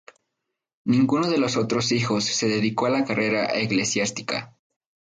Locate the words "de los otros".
1.29-1.91